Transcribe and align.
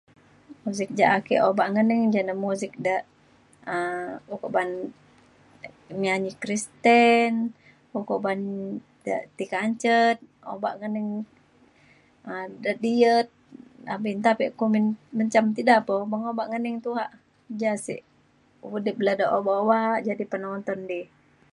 muzik 0.63 0.89
ja 0.99 1.07
ake 1.17 1.35
obak 1.49 1.69
ngening 1.73 2.01
ja 2.15 2.21
na 2.27 2.33
muzik 2.45 2.73
da 2.85 2.95
um 3.73 4.09
ukok 4.33 4.51
ba'an 4.55 4.71
nyanyi 6.03 6.31
Kristen 6.41 7.33
ukok 7.99 8.19
ban 8.25 8.39
ti 9.37 9.45
kanjet 9.53 10.17
obak 10.53 10.73
ngening 10.79 11.09
um 12.29 12.49
det 12.63 12.75
diet 12.83 13.27
abe 13.93 14.07
nta 14.19 14.31
pa 14.39 14.45
kumbin 14.59 14.85
menjam 15.17 15.45
ti 15.55 15.61
da 15.69 15.75
po 15.87 15.93
obak 16.31 16.49
ngening 16.49 16.77
tuak 16.85 17.09
ja 17.61 17.73
sik 17.85 18.01
udip 18.75 18.97
le 19.05 19.11
dak 19.19 19.33
obak 19.37 19.57
obak 19.63 19.97
jadi 20.07 20.23
penonton 20.33 20.79
di 20.89 20.99